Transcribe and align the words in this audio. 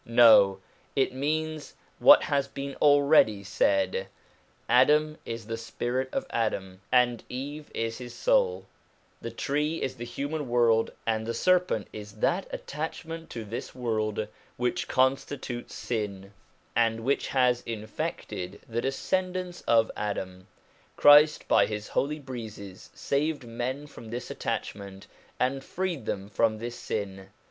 No; 0.03 0.61
it 0.95 1.13
means 1.13 1.75
what 1.99 2.23
has 2.23 2.47
been 2.47 2.73
already 2.77 3.43
said: 3.43 4.07
Adam 4.67 5.19
is 5.25 5.45
the 5.45 5.57
spirit 5.59 6.09
of 6.11 6.25
Adam, 6.31 6.81
and 6.91 7.23
Eve 7.29 7.69
is 7.75 7.99
his 7.99 8.15
soul; 8.15 8.65
the 9.21 9.29
tree 9.29 9.79
is 9.79 9.97
the 9.97 10.03
human 10.03 10.49
world, 10.49 10.89
and 11.05 11.27
the 11.27 11.35
serpent 11.35 11.87
is 11.93 12.13
that 12.13 12.47
attachment 12.49 13.29
to 13.29 13.45
this 13.45 13.75
world 13.75 14.27
which 14.57 14.87
constitutes 14.87 15.75
sin, 15.75 16.33
and 16.75 17.01
which 17.01 17.27
has 17.27 17.61
infected 17.67 18.59
the 18.67 18.81
descendants 18.81 19.61
of 19.67 19.91
Adam. 19.95 20.47
Christ 20.97 21.47
by 21.47 21.67
his 21.67 21.89
holy 21.89 22.17
breezes 22.17 22.89
saved 22.95 23.43
men 23.45 23.85
from 23.85 24.09
this 24.09 24.31
attachment, 24.31 25.05
and 25.39 25.63
freed 25.63 26.07
them 26.07 26.27
from 26.27 26.57
this 26.57 26.75
sin. 26.75 27.29